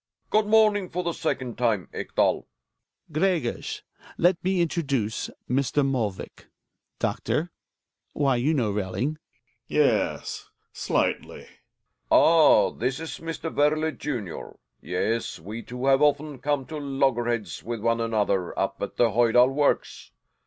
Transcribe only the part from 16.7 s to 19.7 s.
loggerheads with one another up at the Hojdal